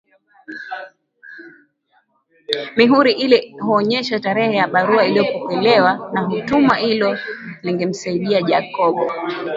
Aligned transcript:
Mihuri 2.77 3.11
ile 3.11 3.49
huonesha 3.61 4.19
tarehe 4.19 4.55
ya 4.55 4.67
barua 4.67 5.05
iliyopokelewa 5.05 6.11
na 6.13 6.25
kutumwa 6.27 6.75
hilo 6.75 7.17
lingemsaidia 7.61 8.41
Jacob 8.41 8.95